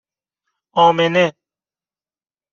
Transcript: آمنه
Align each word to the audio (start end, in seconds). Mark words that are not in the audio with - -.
آمنه 0.73 1.33